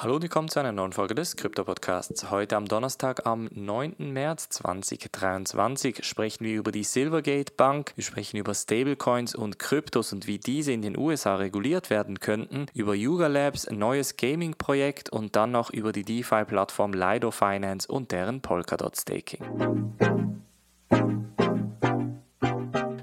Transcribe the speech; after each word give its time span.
Hallo 0.00 0.14
und 0.14 0.22
willkommen 0.22 0.48
zu 0.48 0.60
einer 0.60 0.70
neuen 0.70 0.92
Folge 0.92 1.16
des 1.16 1.34
Krypto-Podcasts. 1.34 2.30
Heute 2.30 2.54
am 2.54 2.66
Donnerstag, 2.66 3.26
am 3.26 3.48
9. 3.52 3.96
März 3.98 4.48
2023, 4.50 6.04
sprechen 6.04 6.44
wir 6.44 6.54
über 6.54 6.70
die 6.70 6.84
Silvergate 6.84 7.52
Bank, 7.56 7.94
wir 7.96 8.04
sprechen 8.04 8.36
über 8.36 8.54
Stablecoins 8.54 9.34
und 9.34 9.58
Kryptos 9.58 10.12
und 10.12 10.28
wie 10.28 10.38
diese 10.38 10.70
in 10.70 10.82
den 10.82 10.96
USA 10.96 11.34
reguliert 11.34 11.90
werden 11.90 12.20
könnten, 12.20 12.66
über 12.74 12.94
Yuga 12.94 13.26
Labs, 13.26 13.66
ein 13.66 13.80
neues 13.80 14.16
Gaming-Projekt 14.16 15.10
und 15.10 15.34
dann 15.34 15.50
noch 15.50 15.70
über 15.70 15.90
die 15.90 16.04
DeFi-Plattform 16.04 16.92
Lido 16.92 17.32
Finance 17.32 17.88
und 17.90 18.12
deren 18.12 18.40
Polkadot 18.40 18.96
Staking 18.96 20.27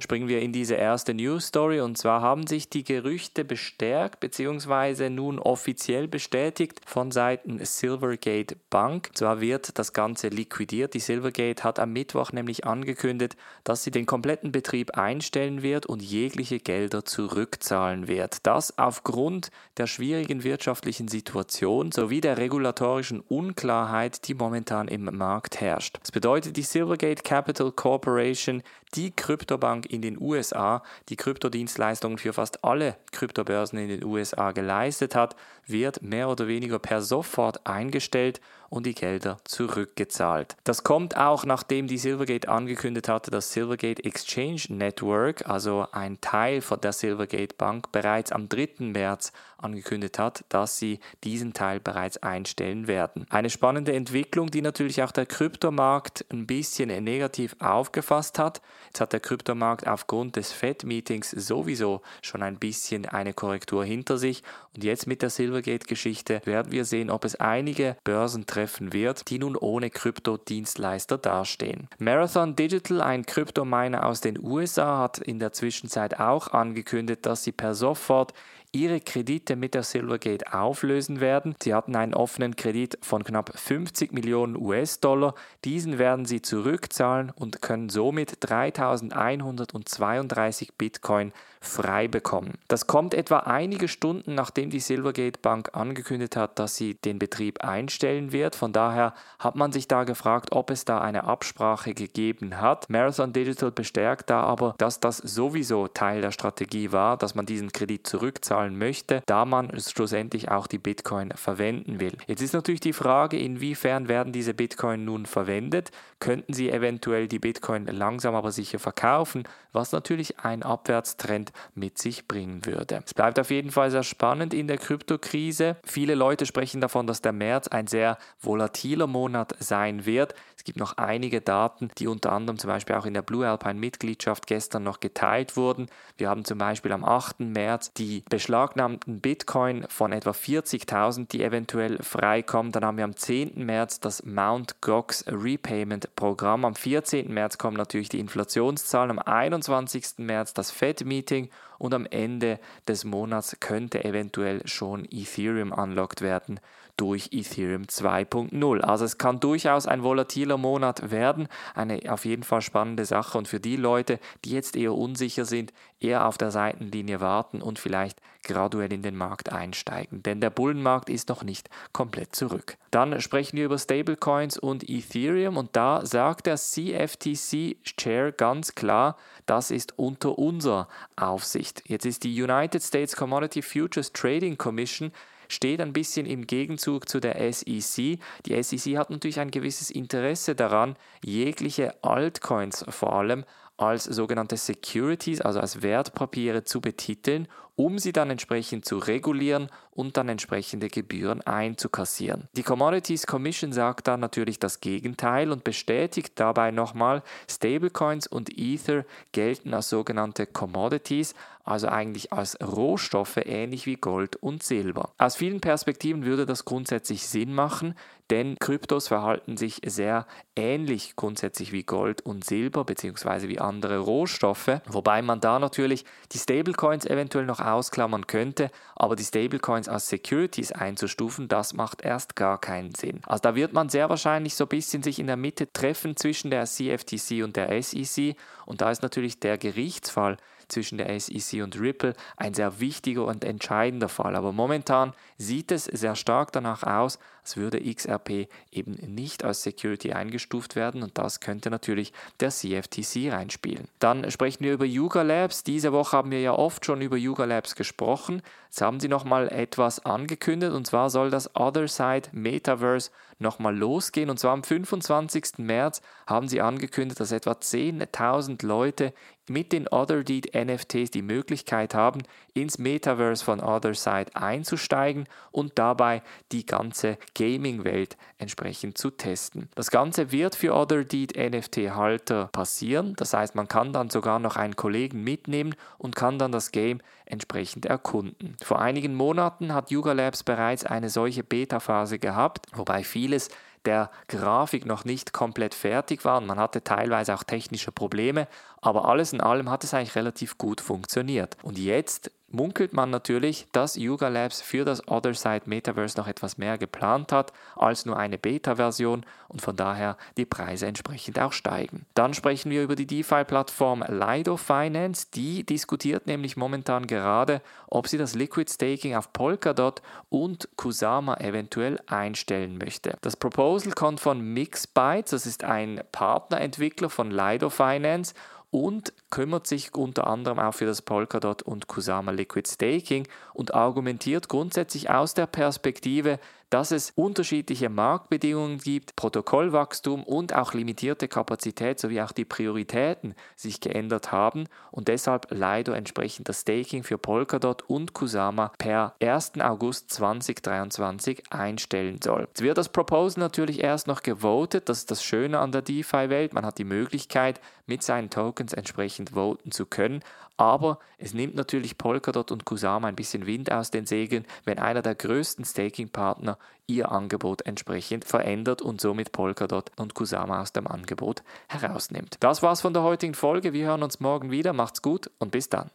springen 0.05 0.27
wir 0.27 0.39
in 0.39 0.53
diese 0.53 0.75
erste 0.75 1.15
News 1.15 1.47
Story 1.47 1.81
und 1.81 1.97
zwar 1.97 2.21
haben 2.21 2.45
sich 2.45 2.69
die 2.69 2.83
Gerüchte 2.83 3.43
bestärkt 3.43 4.20
bzw. 4.20 5.09
nun 5.09 5.39
offiziell 5.39 6.07
bestätigt 6.07 6.79
von 6.85 7.09
Seiten 7.09 7.57
Silvergate 7.65 8.55
Bank. 8.70 9.09
Zwar 9.16 9.41
wird 9.41 9.80
das 9.80 9.94
Ganze 9.94 10.27
liquidiert. 10.27 10.94
Die 10.94 10.99
Silvergate 10.99 11.63
hat 11.63 11.80
am 11.80 11.91
Mittwoch 11.91 12.31
nämlich 12.31 12.66
angekündigt, 12.66 13.35
dass 13.63 13.83
sie 13.83 13.89
den 13.89 14.05
kompletten 14.05 14.52
Betrieb 14.52 14.95
einstellen 14.95 15.63
wird 15.63 15.88
und 15.88 16.03
jegliche 16.03 16.59
Gelder 16.59 17.03
zurückzahlen 17.03 18.08
wird. 18.08 18.45
Das 18.45 18.77
aufgrund 18.77 19.49
der 19.77 19.88
schwierigen 19.88 20.44
wirtschaftlichen 20.44 21.08
Situation 21.08 21.91
sowie 21.91 22.22
der 22.22 22.38
regulatorischen 22.38 23.22
Unklarheit, 23.22 24.27
die 24.27 24.35
momentan 24.35 24.88
im 24.88 25.05
Markt 25.17 25.61
herrscht. 25.61 25.97
Das 26.03 26.11
bedeutet, 26.11 26.58
die 26.58 26.61
Silvergate 26.61 27.23
Capital 27.23 27.72
Corporation, 27.72 28.61
die 28.94 29.09
Kryptobank 29.09 29.95
in 29.95 30.02
den 30.02 30.22
USA, 30.22 30.84
die 31.09 31.16
Kryptodienstleistungen 31.16 32.17
für 32.17 32.34
fast 32.34 32.63
alle 32.63 32.98
Kryptobörsen 33.12 33.80
in 33.80 33.90
den 33.90 34.03
USA 34.03 34.52
geleistet 34.52 35.16
hat, 35.16 35.36
wird 35.66 36.02
mehr 36.02 36.30
oder 36.30 36.48
weniger 36.48 36.80
per 36.80 37.02
sofort 37.02 37.66
eingestellt 37.66 38.41
und 38.75 38.85
die 38.85 38.93
Gelder 38.93 39.38
zurückgezahlt. 39.45 40.57
Das 40.65 40.83
kommt 40.83 41.16
auch 41.16 41.45
nachdem 41.45 41.88
die 41.88 41.97
Silvergate 41.97 42.50
angekündigt 42.50 43.08
hatte, 43.08 43.31
dass 43.31 43.53
Silvergate 43.53 44.03
Exchange 44.03 44.63
Network, 44.69 45.47
also 45.47 45.88
ein 45.91 46.19
Teil 46.19 46.61
von 46.61 46.81
der 46.81 46.91
Silvergate 46.91 47.55
Bank, 47.58 47.91
bereits 47.91 48.31
am 48.31 48.50
3. 48.50 48.69
März 48.80 49.31
angekündigt 49.58 50.19
hat, 50.19 50.44
dass 50.50 50.77
sie 50.77 51.00
diesen 51.23 51.53
Teil 51.53 51.80
bereits 51.80 52.17
einstellen 52.17 52.88
werden. 52.88 53.25
Eine 53.30 53.50
spannende 53.50 53.94
Entwicklung, 53.94 54.52
die 54.52 54.61
natürlich 54.61 55.02
auch 55.02 55.11
der 55.11 55.25
Kryptomarkt 55.25 56.25
ein 56.31 56.45
bisschen 56.45 56.89
negativ 57.03 57.55
aufgefasst 57.59 58.38
hat. 58.38 58.61
Jetzt 58.88 59.02
hat 59.02 59.13
der 59.13 59.22
Kryptomarkt 59.22 59.88
aufgrund 59.88 60.35
des 60.35 60.52
Fed-Meetings 60.52 61.31
sowieso 61.31 62.02
schon 62.22 62.44
ein 62.44 62.57
bisschen 62.57 63.05
eine 63.05 63.33
Korrektur 63.33 63.85
hinter 63.85 64.17
sich 64.17 64.44
und 64.75 64.83
jetzt 64.83 65.07
mit 65.07 65.22
der 65.22 65.30
Silvergate-Geschichte 65.30 66.41
werden 66.44 66.72
wir 66.72 66.83
sehen, 66.83 67.09
ob 67.09 67.23
es 67.23 67.35
einige 67.35 67.95
Börsen 68.03 68.45
treffen 68.45 68.64
wird, 68.94 69.30
die 69.30 69.39
nun 69.39 69.55
ohne 69.55 69.89
Kryptodienstleister 69.89 71.17
dastehen. 71.17 71.88
Marathon 71.97 72.55
Digital, 72.55 73.02
ein 73.02 73.25
Kryptominer 73.25 74.05
aus 74.05 74.22
den 74.22 74.39
USA, 74.44 74.99
hat 74.99 75.17
in 75.19 75.39
der 75.39 75.52
Zwischenzeit 75.53 76.19
auch 76.19 76.49
angekündigt, 76.49 77.25
dass 77.25 77.44
sie 77.44 77.52
per 77.52 77.75
sofort 77.75 78.33
ihre 78.76 79.00
Kredite 79.00 79.56
mit 79.56 79.73
der 79.73 79.84
Silvergate 79.84 80.54
auflösen 80.54 81.22
werden. 81.22 81.56
Sie 81.64 81.73
hatten 81.73 81.95
einen 81.95 82.14
offenen 82.14 82.58
Kredit 82.58 82.98
von 83.02 83.23
knapp 83.23 83.58
50 83.58 84.12
Millionen 84.12 84.58
US-Dollar. 84.58 85.34
Diesen 85.64 85.98
werden 85.98 86.26
sie 86.26 86.42
zurückzahlen 86.42 87.31
und 87.36 87.62
können 87.62 87.88
somit 87.90 88.36
3132 88.42 90.73
Bitcoin 90.73 91.31
frei 91.66 92.08
bekommen. 92.08 92.53
Das 92.68 92.88
kommt 92.88 93.14
etwa 93.14 93.40
einige 93.40 93.88
Stunden 93.88 94.36
nachdem 94.36 94.70
die 94.70 94.80
Silvergate 94.80 95.40
Bank 95.42 95.70
angekündigt 95.73 96.36
hat, 96.36 96.59
dass 96.59 96.76
sie 96.76 96.96
den 96.96 97.20
Betrieb 97.20 97.64
einstellen 97.64 98.31
wird. 98.31 98.56
Von 98.56 98.72
daher 98.72 99.14
hat 99.40 99.56
man 99.56 99.72
sich 99.72 99.88
da 99.88 100.03
gefragt, 100.03 100.52
ob 100.52 100.70
es 100.70 100.86
da 100.86 101.00
eine 101.00 101.23
Absprache 101.23 101.94
gegeben 101.94 102.62
hat. 102.62 102.90
Marathon 102.90 103.34
Digital 103.34 103.72
bestärkt 103.72 104.30
da 104.30 104.42
aber, 104.42 104.76
dass 104.78 105.00
das 105.00 105.18
sowieso 105.18 105.88
Teil 105.88 106.22
der 106.22 106.31
Strategie 106.31 106.91
war, 106.91 107.18
dass 107.18 107.35
man 107.35 107.46
diesen 107.46 107.72
Kredit 107.72 108.08
zurückzahlen 108.08 108.65
möchte, 108.74 109.22
da 109.26 109.46
man 109.46 109.72
schlussendlich 109.80 110.50
auch 110.50 110.66
die 110.66 110.80
Bitcoin 110.80 111.31
verwenden 111.36 112.00
will. 112.00 112.18
Jetzt 112.26 112.42
ist 112.42 112.53
natürlich 112.53 112.80
die 112.80 112.94
Frage, 112.94 113.38
inwiefern 113.38 114.08
werden 114.08 114.34
diese 114.34 114.53
Bitcoin 114.53 115.06
nun 115.06 115.26
verwendet? 115.26 115.92
Könnten 116.20 116.53
sie 116.53 116.72
eventuell 116.72 117.28
die 117.28 117.40
Bitcoin 117.40 117.86
langsam 117.86 118.34
aber 118.34 118.52
sicher 118.52 118.80
verkaufen, 118.80 119.44
was 119.74 119.92
natürlich 119.92 120.40
ein 120.40 120.64
Abwärtstrend 120.64 121.52
mit 121.76 121.98
sich 121.98 122.28
bringen 122.28 122.66
würde. 122.66 123.03
Es 123.06 123.14
bleibt 123.14 123.40
auf 123.40 123.52
jeden 123.52 123.72
Fall 123.72 123.92
sehr 123.92 124.03
spannend 124.03 124.53
in 124.53 124.68
der 124.68 124.78
Kryptokrise. 124.78 125.76
Viele 125.84 126.16
Leute 126.16 126.46
sprechen 126.46 126.82
davon, 126.82 127.06
dass 127.06 127.22
der 127.22 127.34
März 127.34 127.68
ein 127.68 127.88
sehr 127.88 128.18
volatiler 128.40 129.08
Monat 129.08 129.56
sein 129.59 130.06
wird. 130.06 130.34
Es 130.58 130.64
gibt 130.64 130.80
noch 130.80 130.97
einige 130.97 131.42
Daten, 131.42 131.90
die 131.97 132.08
unter 132.08 132.32
anderem 132.32 132.58
zum 132.58 132.70
Beispiel 132.70 132.96
auch 132.96 133.06
in 133.06 133.14
der 133.14 133.22
Blue 133.22 133.47
Alpine 133.47 133.76
Mitgliedschaft 133.76 134.47
gestern 134.47 134.84
noch 134.84 135.00
geteilt 135.00 135.58
wurden. 135.58 135.88
Wir 136.18 136.30
haben 136.30 136.46
zum 136.46 136.58
Beispiel 136.58 136.92
am 136.92 137.03
8. 137.03 137.42
März 137.42 137.94
die 137.94 138.24
beschlagnahmten 138.45 139.22
Bitcoin 139.22 139.88
von 139.89 140.11
etwa 140.11 140.29
40.000, 140.29 141.29
die 141.29 141.44
eventuell 141.44 141.97
freikommen. 142.03 142.72
Dann 142.72 142.85
haben 142.85 142.97
wir 142.97 143.03
am 143.03 143.16
10. 143.16 143.53
März 143.66 144.00
das 144.00 144.22
Mt. 144.23 144.81
Gox 144.81 145.25
Repayment 145.28 146.16
Programm. 146.16 146.63
Am 146.63 146.75
14. 146.75 147.34
März 147.34 147.57
kommen 147.57 147.75
natürlich 147.75 148.09
die 148.09 148.19
Inflationszahlen. 148.19 149.09
Am 149.09 149.19
21. 149.19 150.19
März 150.19 150.53
das 150.53 150.69
Fed-Meeting 150.69 151.50
und 151.78 151.94
am 151.94 152.06
Ende 152.06 152.59
des 152.88 153.03
Monats 153.03 153.58
könnte 153.59 154.03
eventuell 154.03 154.66
schon 154.68 155.06
Ethereum 155.12 155.72
unlocked 155.72 156.22
werden 156.22 156.59
durch 156.97 157.30
Ethereum 157.31 157.84
2.0. 157.84 158.81
Also 158.81 159.06
es 159.06 159.18
kann 159.18 159.40
durchaus 159.40 159.88
ein 159.88 160.03
volatiler 160.03 160.58
Monat 160.58 161.12
werden, 161.12 161.47
eine 161.74 162.02
auf 162.09 162.25
jeden 162.25 162.44
Fall 162.44 162.62
spannende 162.62 163.06
Sache 163.06 163.38
und 163.38 163.47
für 163.47 163.59
die 163.59 163.75
Leute, 163.75 164.19
die 164.44 164.52
jetzt 164.52 164.75
eher 164.75 164.94
unsicher 164.94 165.46
sind, 165.46 165.74
eher 166.00 166.25
auf 166.25 166.38
der 166.38 166.52
Seitenlinie 166.52 167.19
warten 167.19 167.62
und 167.62 167.80
vielleicht 167.80 168.22
graduell 168.44 168.94
in 168.94 169.02
den 169.02 169.16
Markt 169.16 169.52
einsteigen, 169.52 170.24
denn 170.24 170.40
der 170.40 170.52
Bullenmarkt 170.52 171.09
ist 171.09 171.30
noch 171.30 171.44
nicht 171.44 171.69
komplett 171.91 172.35
zurück. 172.35 172.78
Dann 172.95 173.19
sprechen 173.19 173.57
wir 173.57 173.66
über 173.66 173.78
Stablecoins 173.78 174.57
und 174.57 174.89
Ethereum 174.89 175.57
und 175.57 175.75
da 175.75 176.06
sagt 176.06 176.45
der 176.45 176.56
CFTC 176.56 177.75
Chair 177.83 178.31
ganz 178.31 178.73
klar, 178.73 179.17
das 179.45 179.69
ist 179.69 180.00
unter 180.00 180.39
unserer 180.39 180.88
Aufsicht. 181.17 181.84
Jetzt 181.88 182.05
ist 182.05 182.23
die 182.23 182.41
United 182.41 182.81
States 182.81 183.17
Commodity 183.17 183.61
Futures 183.61 184.13
Trading 184.13 184.57
Commission 184.57 185.11
steht 185.50 185.81
ein 185.81 185.91
bisschen 185.91 186.25
im 186.25 186.47
Gegenzug 186.47 187.09
zu 187.09 187.19
der 187.19 187.35
SEC. 187.51 188.17
Die 188.45 188.63
SEC 188.63 188.95
hat 188.95 189.09
natürlich 189.09 189.41
ein 189.41 189.51
gewisses 189.51 189.91
Interesse 189.91 190.55
daran, 190.55 190.95
jegliche 191.22 192.01
Altcoins 192.01 192.85
vor 192.88 193.11
allem 193.11 193.44
als 193.75 194.05
sogenannte 194.05 194.55
Securities, 194.55 195.41
also 195.41 195.59
als 195.59 195.81
Wertpapiere 195.81 196.63
zu 196.63 196.79
betiteln 196.79 197.50
um 197.75 198.00
sie 198.00 198.13
dann 198.13 198.30
entsprechend 198.30 198.86
zu 198.86 198.97
regulieren 198.97 199.69
und 199.91 200.18
dann 200.18 200.30
entsprechende 200.30 200.90
Gebühren 200.90 201.41
einzukassieren. 201.41 202.47
Die 202.53 202.63
Commodities 202.63 203.28
Commission 203.28 203.72
sagt 203.74 204.08
dann 204.08 204.19
natürlich 204.19 204.59
das 204.59 204.81
Gegenteil 204.81 205.52
und 205.52 205.63
bestätigt 205.63 206.34
dabei 206.35 206.72
nochmal, 206.72 207.24
Stablecoins 207.50 208.28
und 208.28 208.58
Ether 208.58 209.06
gelten 209.31 209.74
als 209.74 209.90
sogenannte 209.90 210.46
Commodities, 210.46 211.34
also 211.64 211.88
eigentlich 211.88 212.31
als 212.31 212.58
Rohstoffe 212.62 213.38
ähnlich 213.38 213.85
wie 213.85 213.96
Gold 213.96 214.35
und 214.35 214.64
Silber. 214.64 215.12
Aus 215.18 215.35
vielen 215.35 215.62
Perspektiven 215.62 216.24
würde 216.24 216.46
das 216.46 216.66
grundsätzlich 216.66 217.25
Sinn 217.25 217.53
machen, 217.53 217.96
denn 218.30 218.58
Kryptos 218.59 219.08
verhalten 219.08 219.56
sich 219.56 219.81
sehr 219.85 220.25
ähnlich 220.56 221.16
grundsätzlich 221.16 221.72
wie 221.72 221.84
Gold 221.84 222.22
und 222.22 222.44
Silber 222.44 222.84
bzw. 222.84 223.47
wie 223.47 223.59
andere 223.59 224.00
Rohstoffe, 224.00 224.81
wobei 224.88 225.22
man 225.22 225.40
da 225.40 225.59
natürlich 225.59 226.06
die 226.31 226.40
Stablecoins 226.40 227.06
eventuell 227.06 227.46
noch 227.46 227.59
ausklammern 227.66 228.28
könnte, 228.28 228.72
aber 228.96 229.16
die 229.16 229.24
Stablecoins 229.24 229.90
als 229.90 230.08
Securities 230.08 230.72
einzustufen, 230.72 231.48
das 231.48 231.74
macht 231.74 232.02
erst 232.02 232.36
gar 232.36 232.59
keinen 232.59 232.96
Sinn. 232.96 233.22
Also 233.26 233.41
da 233.41 233.56
wird 233.56 233.73
man 233.73 233.90
sehr 233.90 234.09
wahrscheinlich 234.09 234.56
so 234.56 234.66
ein 234.66 234.70
bisschen 234.70 235.03
sich 235.03 235.20
in 235.20 235.28
der 235.28 235.38
Mitte 235.38 235.72
treffen 235.72 236.16
zwischen 236.16 236.52
der 236.52 236.66
CFTC 236.66 237.44
und 237.44 237.56
der 237.56 237.82
SEC 237.82 238.35
und 238.66 238.82
da 238.82 238.91
ist 238.91 239.02
natürlich 239.02 239.40
der 239.40 239.58
Gerichtsfall 239.58 240.38
zwischen 240.67 240.97
der 240.97 241.20
SEC 241.20 241.64
und 241.64 241.79
Ripple 241.79 242.14
ein 242.38 242.53
sehr 242.53 242.79
wichtiger 242.79 243.26
und 243.26 243.44
entscheidender 243.44 244.09
Fall. 244.09 244.35
Aber 244.35 244.52
momentan 244.52 245.14
sieht 245.38 245.72
es 245.72 245.85
sehr 245.85 246.16
stark 246.16 246.52
danach 246.52 246.84
aus, 246.84 247.20
als 247.46 247.58
würde 247.58 247.80
XRP 247.80 248.47
eben 248.72 248.94
nicht 249.06 249.44
als 249.44 249.62
Security 249.62 250.14
eingestuft 250.14 250.76
werden 250.76 251.03
und 251.03 251.16
das 251.20 251.42
könnte 251.42 251.70
natürlich 251.70 252.12
der 252.40 252.50
CFTC 252.50 253.32
reinspielen. 253.32 253.88
Dann 254.00 254.32
sprechen 254.32 254.64
wir 254.64 254.74
über 254.74 254.86
Yuga 254.86 255.22
Labs. 255.22 255.64
Diese 255.64 255.94
Woche 255.94 256.18
haben 256.18 256.32
wir 256.32 256.42
ja 256.42 256.53
oft 256.53 256.84
schon 256.86 257.01
über 257.01 257.18
Yuga 257.18 257.46
Labs 257.46 257.75
gesprochen. 257.75 258.42
Jetzt 258.65 258.82
haben 258.82 259.00
sie 259.00 259.10
nochmal 259.10 259.48
etwas 259.50 260.03
angekündigt 260.03 260.74
und 260.74 260.88
zwar 260.88 261.12
soll 261.12 261.30
das 261.30 261.56
Other 261.56 261.88
Side 261.88 262.30
Metaverse 262.32 263.12
nochmal 263.39 263.75
losgehen 263.75 264.29
und 264.29 264.39
zwar 264.39 264.53
am 264.53 264.63
25. 264.63 265.58
März 265.58 266.01
haben 266.27 266.48
sie 266.48 266.62
angekündigt, 266.62 267.20
dass 267.20 267.32
etwa 267.32 267.51
10.000 267.51 268.65
Leute 268.65 269.13
mit 269.48 269.72
den 269.72 269.88
OtherDeed 269.88 270.55
NFTs 270.55 271.12
die 271.12 271.22
Möglichkeit 271.22 271.93
haben, 271.93 272.24
ins 272.53 272.77
Metaverse 272.77 273.43
von 273.43 273.62
OtherSide 273.62 274.36
einzusteigen 274.36 275.25
und 275.51 275.74
dabei 275.75 276.24
die 276.51 276.65
ganze 276.65 277.17
Gaming-Welt 277.36 278.17
entsprechend 278.38 278.98
zu 278.98 279.12
testen. 279.12 279.70
Das 279.75 279.91
Ganze 279.91 280.32
wird 280.32 280.55
für 280.55 280.74
OtherDeed 280.74 281.38
NFT-Halter 281.38 282.50
passieren, 282.51 283.13
das 283.17 283.34
heißt, 283.34 283.55
man 283.55 283.67
kann 283.67 283.93
dann 283.93 284.10
sogar 284.10 284.39
noch 284.39 284.55
einen 284.55 284.75
Kollegen 284.75 285.24
mitnehmen 285.24 285.75
und 285.98 286.15
kann 286.15 286.39
dann 286.39 286.51
das 286.51 286.72
Game 286.72 287.01
entsprechend 287.25 287.86
erkunden. 287.86 288.55
Vor 288.63 288.79
einigen 288.79 289.15
Monaten 289.15 289.74
hat 289.74 289.91
Yuga 289.91 290.13
Labs 290.13 290.43
bereits 290.43 290.86
eine 290.86 291.10
solche 291.10 291.43
Beta-Phase 291.43 292.19
gehabt, 292.19 292.67
wobei 292.74 293.03
vieles 293.03 293.50
der 293.86 294.10
Grafik 294.27 294.86
noch 294.86 295.05
nicht 295.05 295.33
komplett 295.33 295.75
fertig 295.75 296.25
war 296.25 296.38
und 296.38 296.48
man 296.48 296.60
hatte 296.60 296.83
teilweise 296.83 297.33
auch 297.33 297.43
technische 297.43 297.91
Probleme, 297.91 298.48
aber 298.81 299.05
alles 299.05 299.33
in 299.33 299.41
allem 299.41 299.69
hat 299.69 299.83
es 299.83 299.93
eigentlich 299.93 300.15
relativ 300.15 300.57
gut 300.57 300.81
funktioniert. 300.81 301.57
Und 301.63 301.77
jetzt 301.77 302.31
munkelt 302.55 302.93
man 302.93 303.10
natürlich, 303.10 303.67
dass 303.72 303.96
Yuga 303.96 304.29
Labs 304.29 304.62
für 304.62 304.86
das 304.86 305.07
Other 305.07 305.34
Side 305.34 305.63
Metaverse 305.65 306.17
noch 306.17 306.27
etwas 306.27 306.57
mehr 306.57 306.77
geplant 306.77 307.31
hat 307.31 307.51
als 307.75 308.05
nur 308.05 308.17
eine 308.17 308.38
Beta-Version 308.38 309.25
und 309.48 309.62
von 309.62 309.75
daher 309.75 310.17
die 310.38 310.46
Preise 310.46 310.88
entsprechend 310.88 311.39
auch 311.39 311.51
steigen. 311.51 312.05
Dann 312.13 312.34
sprechen 312.34 312.72
wir 312.72 312.84
über 312.84 312.96
die 312.96 313.05
DeFi-Plattform 313.05 314.03
Lido 314.07 314.57
Finance. 314.57 315.27
Die 315.34 315.65
diskutiert 315.65 316.27
nämlich 316.27 316.57
momentan 316.57 317.07
gerade, 317.07 317.62
ob 317.88 318.07
sie 318.07 318.17
das 318.17 318.36
Liquid 318.36 318.72
Staking 318.72 319.15
auf 319.15 319.34
Polkadot 319.34 320.01
und 320.29 320.69
Kusama 320.77 321.36
eventuell 321.36 322.00
einstellen 322.08 322.77
möchte. 322.77 323.17
Das 323.22 323.36
Proposal 323.36 323.93
kommt 323.93 324.19
von 324.19 324.39
Mixbytes, 324.41 325.31
das 325.31 325.46
ist 325.46 325.63
ein 325.63 326.01
Partnerentwickler 326.12 327.10
von 327.10 327.31
Lido 327.31 327.69
Finance 327.69 328.34
und 328.72 329.13
kümmert 329.29 329.67
sich 329.67 329.94
unter 329.96 330.27
anderem 330.27 330.60
auch 330.60 330.74
für 330.74 330.86
das 330.86 331.01
Polkadot 331.01 331.62
und 331.62 331.88
Kusama 331.88 332.32
Liquid 332.32 332.70
Staking 332.70 333.27
und 333.53 333.74
argumentiert 333.74 334.50
grundsätzlich 334.50 335.10
aus 335.10 335.34
der 335.34 335.48
Perspektive, 335.48 336.39
dass 336.70 336.91
es 336.91 337.12
unterschiedliche 337.12 337.89
Marktbedingungen 337.89 338.79
gibt, 338.79 339.15
Protokollwachstum 339.15 340.24
und 340.24 340.53
auch 340.56 340.74
limitierte 340.74 341.27
Kapazität 341.27 342.00
sowie 342.00 342.22
auch 342.22 342.32
die 342.32 342.46
Prioritäten 342.46 343.36
sich 343.56 343.79
geändert 343.79 344.32
haben 344.32 344.65
und 344.91 345.08
deshalb 345.08 345.51
Lido 345.51 345.94
entsprechend 345.94 346.50
das 346.50 346.62
Staking 346.62 347.03
für 347.03 347.17
Polkadot 347.17 347.84
und 347.84 348.13
Kusama 348.13 348.72
per 348.77 349.15
1. 349.22 349.53
August 349.60 350.12
2023 350.12 351.44
einstellen 351.51 352.20
soll. 352.24 352.48
Jetzt 352.48 352.62
wird 352.62 352.77
das 352.77 352.89
Proposal 352.89 353.41
natürlich 353.41 353.84
erst 353.84 354.08
noch 354.08 354.24
gewotet, 354.24 354.89
das 354.89 355.00
ist 355.00 355.12
das 355.12 355.24
Schöne 355.24 355.60
an 355.60 355.72
der 355.72 355.82
DeFi-Welt, 355.82 356.53
man 356.53 356.65
hat 356.65 356.77
die 356.77 356.84
Möglichkeit 356.84 357.62
mit 357.86 358.03
seinen 358.03 358.29
Tokens 358.29 358.74
entsprechend 358.74 359.32
voten 359.32 359.72
zu 359.72 359.86
können, 359.86 360.22
aber 360.58 361.00
es 361.18 361.34
nimmt 361.34 361.56
natürlich 361.56 361.98
Polkadot 361.98 362.51
und 362.51 362.65
Kusama 362.65 363.08
ein 363.08 363.15
bisschen 363.15 363.46
Wind 363.46 363.72
aus 363.72 363.91
den 363.91 364.06
Segeln, 364.06 364.46
wenn 364.63 364.79
einer 364.79 365.01
der 365.01 365.15
größten 365.15 365.65
Staking-Partner 365.65 366.54
ihr 366.88 367.12
Angebot 367.12 367.65
entsprechend 367.65 368.25
verändert 368.25 368.81
und 368.81 369.01
somit 369.01 369.31
Polkadot 369.31 369.91
und 369.98 370.13
Kusama 370.13 370.62
aus 370.62 370.74
dem 370.74 370.88
Angebot 370.88 371.43
herausnimmt. 371.67 372.38
Das 372.39 372.62
war's 372.63 372.81
von 372.81 372.93
der 372.93 373.03
heutigen 373.03 373.34
Folge. 373.34 373.74
Wir 373.74 373.88
hören 373.88 374.03
uns 374.03 374.19
morgen 374.19 374.51
wieder. 374.51 374.74
Macht's 374.74 375.01
gut 375.01 375.31
und 375.39 375.51
bis 375.51 375.69
dann. 375.69 375.89